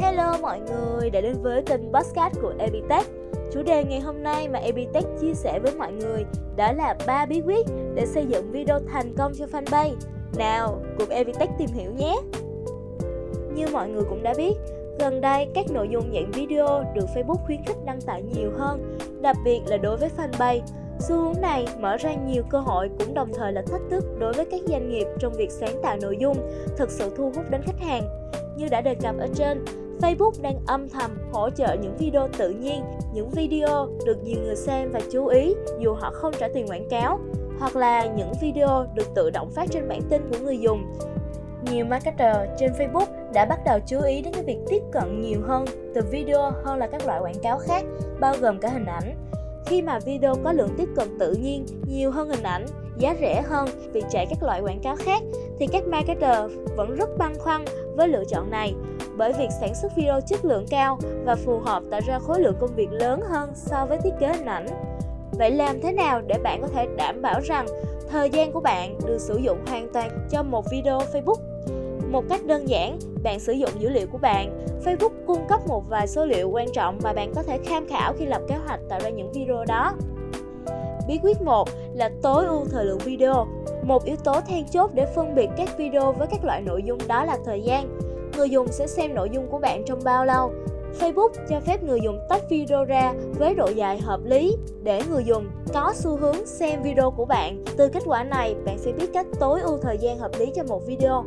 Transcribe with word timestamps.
Hello 0.00 0.38
mọi 0.42 0.60
người 0.60 1.10
đã 1.10 1.20
đến 1.20 1.36
với 1.42 1.62
kênh 1.62 1.92
podcast 1.92 2.34
của 2.42 2.52
Epitech. 2.58 3.06
Chủ 3.52 3.62
đề 3.62 3.84
ngày 3.84 4.00
hôm 4.00 4.22
nay 4.22 4.48
mà 4.48 4.58
Epitech 4.58 5.04
chia 5.20 5.34
sẻ 5.34 5.58
với 5.58 5.74
mọi 5.78 5.92
người 5.92 6.24
đó 6.56 6.72
là 6.72 6.96
ba 7.06 7.26
bí 7.26 7.40
quyết 7.40 7.66
để 7.94 8.06
xây 8.06 8.26
dựng 8.26 8.52
video 8.52 8.78
thành 8.92 9.14
công 9.18 9.32
cho 9.34 9.46
fanpage. 9.46 9.94
Nào, 10.38 10.82
cùng 10.98 11.08
Epitech 11.08 11.50
tìm 11.58 11.70
hiểu 11.74 11.90
nhé. 11.92 12.16
Như 13.54 13.66
mọi 13.72 13.88
người 13.88 14.04
cũng 14.08 14.22
đã 14.22 14.34
biết, 14.36 14.52
gần 15.00 15.20
đây 15.20 15.46
các 15.54 15.70
nội 15.70 15.88
dung 15.90 16.12
dạng 16.14 16.30
video 16.30 16.84
được 16.94 17.06
Facebook 17.14 17.46
khuyến 17.46 17.64
khích 17.66 17.84
đăng 17.86 18.00
tải 18.00 18.22
nhiều 18.22 18.50
hơn, 18.58 18.98
đặc 19.22 19.36
biệt 19.44 19.60
là 19.66 19.76
đối 19.76 19.96
với 19.96 20.10
fanpage. 20.16 20.60
Xu 21.00 21.16
hướng 21.16 21.40
này 21.40 21.66
mở 21.80 21.96
ra 21.96 22.14
nhiều 22.14 22.42
cơ 22.50 22.58
hội 22.58 22.90
cũng 22.98 23.14
đồng 23.14 23.32
thời 23.34 23.52
là 23.52 23.62
thách 23.62 23.82
thức 23.90 24.04
đối 24.18 24.32
với 24.32 24.44
các 24.44 24.60
doanh 24.66 24.90
nghiệp 24.90 25.06
trong 25.18 25.32
việc 25.32 25.50
sáng 25.50 25.82
tạo 25.82 25.96
nội 26.02 26.16
dung 26.20 26.36
thực 26.76 26.90
sự 26.90 27.10
thu 27.16 27.32
hút 27.36 27.44
đến 27.50 27.60
khách 27.64 27.80
hàng. 27.80 28.02
Như 28.56 28.68
đã 28.70 28.80
đề 28.80 28.94
cập 28.94 29.18
ở 29.18 29.26
trên, 29.34 29.64
Facebook 30.00 30.32
đang 30.42 30.58
âm 30.66 30.88
thầm 30.88 31.10
hỗ 31.32 31.50
trợ 31.50 31.76
những 31.82 31.96
video 31.96 32.28
tự 32.38 32.50
nhiên, 32.50 32.84
những 33.14 33.30
video 33.30 33.88
được 34.06 34.24
nhiều 34.24 34.40
người 34.44 34.56
xem 34.56 34.90
và 34.92 35.00
chú 35.12 35.26
ý 35.26 35.54
dù 35.80 35.94
họ 35.94 36.10
không 36.10 36.32
trả 36.38 36.48
tiền 36.48 36.66
quảng 36.68 36.88
cáo, 36.90 37.18
hoặc 37.58 37.76
là 37.76 38.06
những 38.06 38.32
video 38.40 38.86
được 38.94 39.14
tự 39.14 39.30
động 39.30 39.50
phát 39.50 39.70
trên 39.70 39.88
bản 39.88 40.00
tin 40.10 40.22
của 40.30 40.38
người 40.44 40.58
dùng. 40.58 40.84
Nhiều 41.70 41.84
marketer 41.84 42.36
trên 42.58 42.72
Facebook 42.72 43.06
đã 43.34 43.44
bắt 43.44 43.60
đầu 43.66 43.78
chú 43.86 44.00
ý 44.00 44.22
đến 44.22 44.32
cái 44.34 44.42
việc 44.42 44.58
tiếp 44.68 44.82
cận 44.92 45.20
nhiều 45.20 45.40
hơn 45.46 45.64
từ 45.94 46.00
video 46.10 46.50
hơn 46.64 46.78
là 46.78 46.86
các 46.86 47.06
loại 47.06 47.20
quảng 47.20 47.40
cáo 47.42 47.58
khác, 47.58 47.84
bao 48.20 48.34
gồm 48.40 48.58
cả 48.58 48.68
hình 48.68 48.86
ảnh. 48.86 49.14
Khi 49.66 49.82
mà 49.82 49.98
video 49.98 50.34
có 50.44 50.52
lượng 50.52 50.74
tiếp 50.78 50.88
cận 50.96 51.18
tự 51.18 51.34
nhiên 51.34 51.66
nhiều 51.86 52.10
hơn 52.10 52.28
hình 52.28 52.42
ảnh, 52.42 52.66
giá 52.98 53.14
rẻ 53.20 53.42
hơn 53.42 53.68
vì 53.92 54.02
chạy 54.10 54.26
các 54.30 54.42
loại 54.42 54.60
quảng 54.60 54.80
cáo 54.80 54.96
khác 54.96 55.22
thì 55.58 55.66
các 55.66 55.86
marketer 55.86 56.52
vẫn 56.76 56.96
rất 56.96 57.18
băn 57.18 57.38
khoăn 57.38 57.64
với 57.96 58.08
lựa 58.08 58.24
chọn 58.24 58.50
này 58.50 58.74
bởi 59.16 59.32
việc 59.32 59.48
sản 59.60 59.74
xuất 59.74 59.96
video 59.96 60.20
chất 60.20 60.44
lượng 60.44 60.66
cao 60.70 60.98
và 61.24 61.36
phù 61.36 61.58
hợp 61.58 61.82
tạo 61.90 62.00
ra 62.06 62.18
khối 62.18 62.40
lượng 62.40 62.56
công 62.60 62.74
việc 62.74 62.92
lớn 62.92 63.20
hơn 63.30 63.50
so 63.54 63.86
với 63.86 63.98
thiết 63.98 64.12
kế 64.20 64.28
hình 64.28 64.46
ảnh. 64.46 64.66
Vậy 65.32 65.50
làm 65.50 65.80
thế 65.80 65.92
nào 65.92 66.22
để 66.26 66.38
bạn 66.42 66.60
có 66.62 66.68
thể 66.68 66.86
đảm 66.96 67.22
bảo 67.22 67.40
rằng 67.44 67.66
thời 68.10 68.30
gian 68.30 68.52
của 68.52 68.60
bạn 68.60 68.98
được 69.06 69.18
sử 69.18 69.36
dụng 69.36 69.58
hoàn 69.66 69.92
toàn 69.92 70.26
cho 70.30 70.42
một 70.42 70.64
video 70.70 70.98
Facebook? 70.98 71.40
Một 72.10 72.24
cách 72.28 72.46
đơn 72.46 72.68
giản, 72.68 72.98
bạn 73.22 73.40
sử 73.40 73.52
dụng 73.52 73.70
dữ 73.78 73.88
liệu 73.88 74.06
của 74.06 74.18
bạn. 74.18 74.66
Facebook 74.84 75.26
cung 75.26 75.46
cấp 75.48 75.60
một 75.66 75.84
vài 75.88 76.06
số 76.06 76.26
liệu 76.26 76.50
quan 76.50 76.66
trọng 76.72 76.98
mà 77.02 77.12
bạn 77.12 77.32
có 77.34 77.42
thể 77.42 77.58
tham 77.66 77.86
khảo 77.88 78.12
khi 78.18 78.26
lập 78.26 78.42
kế 78.48 78.54
hoạch 78.54 78.80
tạo 78.88 79.00
ra 79.00 79.08
những 79.08 79.32
video 79.32 79.64
đó. 79.64 79.94
Bí 81.08 81.18
quyết 81.22 81.42
1 81.42 81.68
là 81.94 82.10
tối 82.22 82.46
ưu 82.46 82.64
thời 82.70 82.84
lượng 82.84 82.98
video. 82.98 83.46
Một 83.82 84.04
yếu 84.04 84.16
tố 84.16 84.40
then 84.40 84.64
chốt 84.68 84.90
để 84.94 85.06
phân 85.14 85.34
biệt 85.34 85.48
các 85.56 85.78
video 85.78 86.12
với 86.12 86.28
các 86.30 86.44
loại 86.44 86.62
nội 86.62 86.82
dung 86.82 86.98
đó 87.08 87.24
là 87.24 87.38
thời 87.44 87.62
gian 87.62 87.98
người 88.36 88.50
dùng 88.50 88.68
sẽ 88.72 88.86
xem 88.86 89.14
nội 89.14 89.28
dung 89.32 89.46
của 89.50 89.58
bạn 89.58 89.82
trong 89.86 90.00
bao 90.04 90.24
lâu. 90.24 90.52
Facebook 91.00 91.28
cho 91.48 91.60
phép 91.60 91.82
người 91.82 92.00
dùng 92.04 92.18
tách 92.28 92.42
video 92.50 92.84
ra 92.84 93.14
với 93.38 93.54
độ 93.54 93.68
dài 93.74 93.98
hợp 93.98 94.20
lý 94.24 94.56
để 94.82 95.02
người 95.10 95.24
dùng 95.24 95.46
có 95.74 95.92
xu 95.94 96.16
hướng 96.16 96.46
xem 96.46 96.82
video 96.82 97.10
của 97.10 97.24
bạn. 97.24 97.64
Từ 97.76 97.88
kết 97.88 98.02
quả 98.06 98.24
này, 98.24 98.54
bạn 98.64 98.78
sẽ 98.78 98.92
biết 98.92 99.06
cách 99.14 99.26
tối 99.40 99.60
ưu 99.60 99.78
thời 99.78 99.98
gian 99.98 100.18
hợp 100.18 100.30
lý 100.38 100.46
cho 100.54 100.62
một 100.68 100.86
video. 100.86 101.24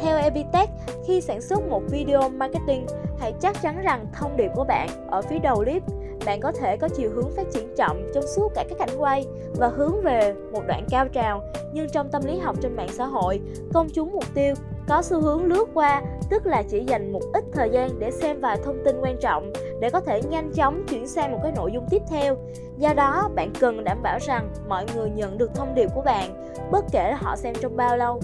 Theo 0.00 0.18
Epitech, 0.18 0.70
khi 1.06 1.20
sản 1.20 1.40
xuất 1.40 1.68
một 1.68 1.82
video 1.90 2.28
marketing, 2.28 2.86
hãy 3.18 3.34
chắc 3.40 3.62
chắn 3.62 3.82
rằng 3.82 4.06
thông 4.12 4.36
điệp 4.36 4.50
của 4.54 4.64
bạn 4.64 4.88
ở 5.10 5.22
phía 5.22 5.38
đầu 5.38 5.56
clip 5.56 5.82
bạn 6.26 6.40
có 6.40 6.52
thể 6.52 6.76
có 6.76 6.88
chiều 6.88 7.10
hướng 7.14 7.30
phát 7.30 7.46
triển 7.52 7.74
chậm 7.76 8.10
trong 8.14 8.26
suốt 8.26 8.52
cả 8.54 8.64
các 8.68 8.78
cảnh 8.78 8.98
quay 8.98 9.24
và 9.56 9.68
hướng 9.68 10.02
về 10.02 10.34
một 10.52 10.62
đoạn 10.66 10.86
cao 10.90 11.08
trào. 11.08 11.42
Nhưng 11.72 11.88
trong 11.88 12.08
tâm 12.08 12.22
lý 12.26 12.38
học 12.38 12.56
trên 12.60 12.76
mạng 12.76 12.88
xã 12.92 13.06
hội, 13.06 13.40
công 13.74 13.88
chúng 13.90 14.12
mục 14.12 14.24
tiêu 14.34 14.54
có 14.88 15.02
xu 15.02 15.20
hướng 15.20 15.44
lướt 15.44 15.68
qua, 15.74 16.02
tức 16.30 16.46
là 16.46 16.62
chỉ 16.62 16.84
dành 16.84 17.12
một 17.12 17.22
ít 17.32 17.44
thời 17.52 17.70
gian 17.70 17.98
để 17.98 18.10
xem 18.10 18.40
vài 18.40 18.58
thông 18.64 18.84
tin 18.84 19.00
quan 19.00 19.16
trọng 19.20 19.52
để 19.80 19.90
có 19.90 20.00
thể 20.00 20.22
nhanh 20.22 20.52
chóng 20.52 20.84
chuyển 20.88 21.06
sang 21.06 21.32
một 21.32 21.38
cái 21.42 21.52
nội 21.56 21.72
dung 21.72 21.86
tiếp 21.90 22.02
theo. 22.10 22.36
Do 22.78 22.92
đó, 22.94 23.30
bạn 23.34 23.52
cần 23.60 23.84
đảm 23.84 24.02
bảo 24.02 24.18
rằng 24.26 24.50
mọi 24.68 24.86
người 24.94 25.10
nhận 25.10 25.38
được 25.38 25.54
thông 25.54 25.74
điệp 25.74 25.90
của 25.94 26.02
bạn, 26.02 26.52
bất 26.70 26.84
kể 26.92 27.12
họ 27.16 27.36
xem 27.36 27.54
trong 27.60 27.76
bao 27.76 27.96
lâu. 27.96 28.20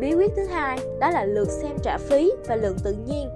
Bí 0.00 0.14
quyết 0.14 0.32
thứ 0.36 0.44
hai, 0.44 0.78
đó 1.00 1.10
là 1.10 1.24
lượt 1.24 1.48
xem 1.48 1.72
trả 1.82 1.98
phí 1.98 2.32
và 2.46 2.56
lượng 2.56 2.76
tự 2.84 2.96
nhiên. 3.06 3.28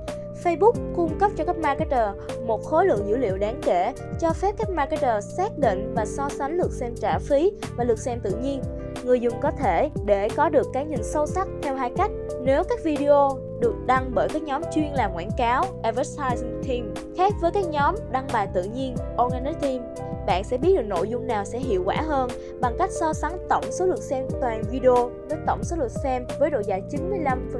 Facebook 0.46 0.94
cung 0.96 1.18
cấp 1.18 1.30
cho 1.36 1.44
các 1.44 1.56
marketer 1.58 2.08
một 2.46 2.64
khối 2.64 2.86
lượng 2.86 3.08
dữ 3.08 3.16
liệu 3.16 3.38
đáng 3.38 3.60
kể, 3.64 3.92
cho 4.20 4.32
phép 4.32 4.54
các 4.58 4.70
marketer 4.70 5.24
xác 5.36 5.58
định 5.58 5.92
và 5.94 6.04
so 6.06 6.28
sánh 6.28 6.56
lượt 6.56 6.72
xem 6.72 6.94
trả 7.00 7.18
phí 7.18 7.52
và 7.76 7.84
lượt 7.84 7.98
xem 7.98 8.20
tự 8.20 8.30
nhiên. 8.42 8.62
Người 9.04 9.20
dùng 9.20 9.34
có 9.40 9.50
thể 9.50 9.90
để 10.04 10.28
có 10.36 10.48
được 10.48 10.66
cái 10.72 10.84
nhìn 10.84 11.02
sâu 11.02 11.26
sắc 11.26 11.48
theo 11.62 11.74
hai 11.74 11.90
cách. 11.96 12.10
Nếu 12.42 12.62
các 12.64 12.78
video 12.84 13.38
được 13.60 13.74
đăng 13.86 14.10
bởi 14.14 14.28
các 14.32 14.42
nhóm 14.42 14.62
chuyên 14.74 14.92
làm 14.92 15.10
quảng 15.14 15.30
cáo 15.36 15.64
Advertising 15.82 16.62
Team 16.68 16.94
khác 17.16 17.32
với 17.40 17.50
các 17.50 17.64
nhóm 17.68 17.94
đăng 18.12 18.26
bài 18.32 18.48
tự 18.54 18.62
nhiên 18.62 18.96
Organic 19.22 19.60
Team 19.60 19.94
bạn 20.26 20.44
sẽ 20.44 20.58
biết 20.58 20.76
được 20.76 20.86
nội 20.86 21.08
dung 21.08 21.26
nào 21.26 21.44
sẽ 21.44 21.58
hiệu 21.58 21.82
quả 21.86 21.96
hơn 22.06 22.30
bằng 22.60 22.76
cách 22.78 22.90
so 22.90 23.12
sánh 23.12 23.38
tổng 23.48 23.64
số 23.70 23.86
lượt 23.86 24.02
xem 24.02 24.24
toàn 24.40 24.62
video 24.70 25.10
với 25.28 25.38
tổng 25.46 25.64
số 25.64 25.76
lượt 25.76 25.90
xem 25.90 26.26
với 26.38 26.50
độ 26.50 26.60
dài 26.66 26.82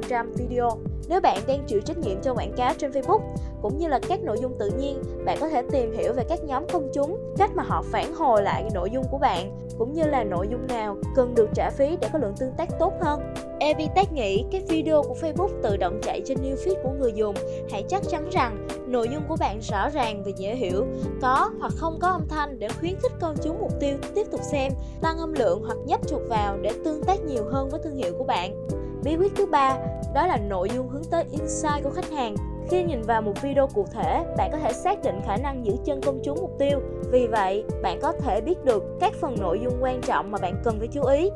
95% 0.05 0.33
video. 0.37 0.71
Nếu 1.09 1.21
bạn 1.21 1.41
đang 1.47 1.65
chịu 1.67 1.81
trách 1.81 1.99
nhiệm 1.99 2.23
cho 2.23 2.35
quảng 2.35 2.53
cáo 2.57 2.75
trên 2.79 2.91
Facebook 2.91 3.21
cũng 3.63 3.79
như 3.79 3.89
là 3.89 3.99
các 4.09 4.23
nội 4.23 4.39
dung 4.43 4.59
tự 4.59 4.71
nhiên, 4.79 5.03
bạn 5.25 5.39
có 5.41 5.49
thể 5.49 5.63
tìm 5.71 5.93
hiểu 5.93 6.13
về 6.13 6.25
các 6.29 6.45
nhóm 6.45 6.67
công 6.73 6.89
chúng, 6.95 7.35
cách 7.39 7.51
mà 7.55 7.63
họ 7.63 7.83
phản 7.93 8.15
hồi 8.15 8.43
lại 8.43 8.69
nội 8.75 8.91
dung 8.91 9.05
của 9.11 9.19
bạn 9.19 9.69
cũng 9.79 9.93
như 9.93 10.03
là 10.05 10.25
nội 10.25 10.49
dung 10.51 10.67
nào 10.67 10.97
cần 11.17 11.35
được 11.35 11.49
trả 11.55 11.71
phí 11.71 11.97
để 12.01 12.09
có 12.13 12.19
lượng 12.19 12.35
tương 12.39 12.53
tác 12.53 12.69
tốt 12.79 12.93
hơn. 13.01 13.35
Evitech 13.61 14.13
nghĩ 14.13 14.45
cái 14.53 14.63
video 14.69 15.03
của 15.03 15.15
Facebook 15.21 15.49
tự 15.63 15.77
động 15.77 16.01
chạy 16.03 16.23
trên 16.25 16.39
new 16.39 16.55
feed 16.55 16.83
của 16.83 16.91
người 16.99 17.13
dùng. 17.13 17.35
Hãy 17.71 17.85
chắc 17.89 18.03
chắn 18.11 18.29
rằng 18.31 18.67
nội 18.87 19.09
dung 19.13 19.23
của 19.29 19.37
bạn 19.41 19.59
rõ 19.61 19.89
ràng 19.89 20.23
và 20.25 20.31
dễ 20.37 20.55
hiểu, 20.55 20.87
có 21.23 21.51
hoặc 21.61 21.73
không 21.77 21.99
có 22.01 22.09
âm 22.09 22.29
thanh 22.29 22.59
để 22.59 22.69
khuyến 22.69 22.95
khích 23.03 23.13
công 23.21 23.35
chúng 23.43 23.59
mục 23.61 23.81
tiêu 23.81 23.97
tiếp 24.15 24.27
tục 24.31 24.41
xem, 24.53 24.73
tăng 25.01 25.19
âm 25.19 25.33
lượng 25.33 25.63
hoặc 25.67 25.79
nhấp 25.87 26.09
chuột 26.09 26.23
vào 26.29 26.57
để 26.63 26.71
tương 26.85 27.03
tác 27.05 27.21
nhiều 27.21 27.45
hơn 27.51 27.69
với 27.69 27.81
thương 27.85 27.97
hiệu 27.97 28.13
của 28.19 28.25
bạn. 28.25 28.69
Bí 29.05 29.17
quyết 29.17 29.33
thứ 29.37 29.47
ba 29.47 29.77
đó 30.15 30.27
là 30.27 30.37
nội 30.37 30.69
dung 30.75 30.89
hướng 30.89 31.05
tới 31.05 31.25
insight 31.31 31.83
của 31.83 31.91
khách 31.91 32.11
hàng. 32.11 32.37
Khi 32.71 32.83
nhìn 32.83 33.03
vào 33.03 33.23
một 33.23 33.33
video 33.43 33.67
cụ 33.75 33.87
thể, 33.93 34.25
bạn 34.37 34.51
có 34.53 34.59
thể 34.59 34.73
xác 34.73 35.03
định 35.03 35.21
khả 35.27 35.37
năng 35.37 35.67
giữ 35.67 35.73
chân 35.85 36.01
công 36.01 36.21
chúng 36.23 36.39
mục 36.41 36.51
tiêu. 36.59 36.81
Vì 37.11 37.27
vậy, 37.27 37.65
bạn 37.83 37.99
có 38.03 38.13
thể 38.13 38.41
biết 38.41 38.65
được 38.65 38.85
các 39.01 39.13
phần 39.21 39.37
nội 39.41 39.61
dung 39.63 39.75
quan 39.81 40.01
trọng 40.01 40.31
mà 40.31 40.39
bạn 40.39 40.61
cần 40.65 40.79
phải 40.79 40.89
chú 40.89 41.05
ý. 41.05 41.31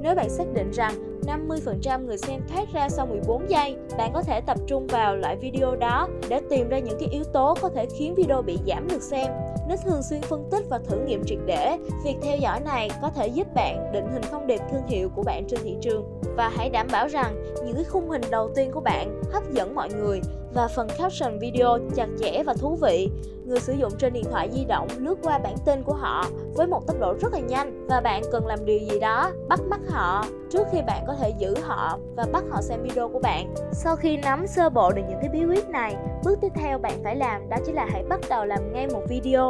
Nếu 0.00 0.14
bạn 0.14 0.30
xác 0.30 0.44
định 0.54 0.70
rằng 0.70 0.92
50% 1.26 2.06
người 2.06 2.18
xem 2.18 2.40
thoát 2.48 2.72
ra 2.72 2.88
sau 2.88 3.06
14 3.06 3.50
giây, 3.50 3.76
bạn 3.98 4.10
có 4.14 4.22
thể 4.22 4.40
tập 4.40 4.58
trung 4.66 4.86
vào 4.86 5.16
loại 5.16 5.36
video 5.36 5.76
đó 5.76 6.08
để 6.28 6.40
tìm 6.50 6.68
ra 6.68 6.78
những 6.78 6.98
cái 7.00 7.08
yếu 7.12 7.24
tố 7.24 7.54
có 7.60 7.68
thể 7.68 7.86
khiến 7.98 8.14
video 8.14 8.42
bị 8.42 8.58
giảm 8.66 8.88
lượt 8.88 9.02
xem. 9.02 9.26
Nếu 9.68 9.76
thường 9.84 10.02
xuyên 10.02 10.22
phân 10.22 10.48
tích 10.50 10.64
và 10.68 10.78
thử 10.78 10.98
nghiệm 10.98 11.24
triệt 11.24 11.38
để, 11.46 11.78
việc 12.04 12.16
theo 12.22 12.36
dõi 12.36 12.60
này 12.60 12.90
có 13.02 13.10
thể 13.10 13.26
giúp 13.26 13.46
bạn 13.54 13.92
định 13.92 14.06
hình 14.12 14.22
thông 14.30 14.46
điệp 14.46 14.60
thương 14.70 14.86
hiệu 14.86 15.08
của 15.16 15.22
bạn 15.22 15.44
trên 15.48 15.60
thị 15.62 15.76
trường 15.80 16.20
và 16.36 16.48
hãy 16.48 16.70
đảm 16.70 16.86
bảo 16.92 17.08
rằng 17.08 17.44
những 17.66 17.74
cái 17.74 17.84
khung 17.84 18.10
hình 18.10 18.22
đầu 18.30 18.50
tiên 18.54 18.70
của 18.72 18.80
bạn 18.80 19.22
hấp 19.32 19.42
dẫn 19.52 19.74
mọi 19.74 19.88
người 19.88 20.20
và 20.54 20.68
phần 20.68 20.88
caption 20.98 21.38
video 21.38 21.78
chặt 21.94 22.08
chẽ 22.20 22.42
và 22.42 22.54
thú 22.54 22.78
vị. 22.82 23.10
Người 23.46 23.60
sử 23.60 23.72
dụng 23.72 23.92
trên 23.98 24.12
điện 24.12 24.24
thoại 24.30 24.50
di 24.52 24.64
động 24.64 24.88
lướt 24.98 25.18
qua 25.22 25.38
bản 25.38 25.54
tin 25.66 25.82
của 25.82 25.94
họ 25.94 26.24
với 26.54 26.66
một 26.66 26.86
tốc 26.86 26.96
độ 27.00 27.14
rất 27.20 27.32
là 27.32 27.38
nhanh 27.38 27.86
và 27.86 28.00
bạn 28.00 28.22
cần 28.32 28.46
làm 28.46 28.64
điều 28.64 28.78
gì 28.78 28.98
đó 28.98 29.30
bắt 29.48 29.60
mắt 29.60 29.80
họ 29.88 30.24
trước 30.50 30.66
khi 30.72 30.82
bạn 30.86 31.04
có 31.06 31.14
thể 31.14 31.32
giữ 31.38 31.54
họ 31.62 31.98
và 32.16 32.26
bắt 32.32 32.44
họ 32.50 32.62
xem 32.62 32.82
video 32.82 33.08
của 33.08 33.18
bạn. 33.18 33.54
Sau 33.72 33.96
khi 33.96 34.16
nắm 34.16 34.46
sơ 34.46 34.70
bộ 34.70 34.92
được 34.92 35.02
những 35.08 35.18
cái 35.20 35.28
bí 35.28 35.44
quyết 35.44 35.68
này, 35.68 35.96
bước 36.24 36.38
tiếp 36.40 36.52
theo 36.54 36.78
bạn 36.78 37.00
phải 37.04 37.16
làm 37.16 37.48
đó 37.48 37.56
chính 37.66 37.74
là 37.74 37.86
hãy 37.90 38.02
bắt 38.08 38.20
đầu 38.28 38.44
làm 38.44 38.72
ngay 38.72 38.86
một 38.86 39.02
video. 39.08 39.45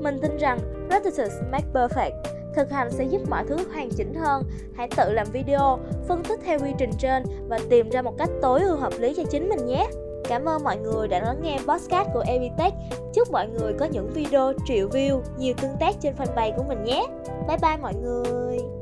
Mình 0.00 0.18
tin 0.22 0.36
rằng 0.36 0.58
practice 0.88 1.34
make 1.50 1.66
perfect 1.72 2.38
thực 2.58 2.70
hành 2.70 2.90
sẽ 2.90 3.04
giúp 3.04 3.22
mọi 3.30 3.44
thứ 3.48 3.56
hoàn 3.72 3.90
chỉnh 3.90 4.14
hơn. 4.14 4.42
Hãy 4.76 4.88
tự 4.96 5.12
làm 5.12 5.26
video, 5.32 5.78
phân 6.08 6.22
tích 6.24 6.40
theo 6.44 6.58
quy 6.58 6.70
trình 6.78 6.90
trên 6.98 7.22
và 7.48 7.58
tìm 7.70 7.90
ra 7.90 8.02
một 8.02 8.14
cách 8.18 8.30
tối 8.42 8.60
ưu 8.60 8.76
hợp 8.76 8.92
lý 8.98 9.14
cho 9.16 9.22
chính 9.30 9.48
mình 9.48 9.66
nhé. 9.66 9.86
Cảm 10.28 10.44
ơn 10.44 10.64
mọi 10.64 10.76
người 10.76 11.08
đã 11.08 11.20
lắng 11.20 11.40
nghe 11.42 11.58
podcast 11.66 12.08
của 12.14 12.24
Evitech. 12.26 12.72
Chúc 13.14 13.30
mọi 13.32 13.48
người 13.48 13.72
có 13.72 13.86
những 13.86 14.10
video 14.10 14.52
triệu 14.66 14.88
view, 14.88 15.20
nhiều 15.38 15.54
tương 15.62 15.76
tác 15.80 15.94
trên 16.00 16.14
fanpage 16.14 16.56
của 16.56 16.64
mình 16.68 16.84
nhé. 16.84 17.06
Bye 17.48 17.56
bye 17.62 17.76
mọi 17.82 17.94
người. 17.94 18.77